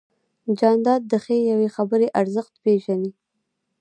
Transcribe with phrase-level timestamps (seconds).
[0.59, 3.11] جانداد د ښې یوې خبرې ارزښت پېژني.